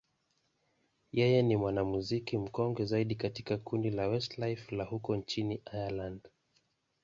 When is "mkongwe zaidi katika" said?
2.37-3.57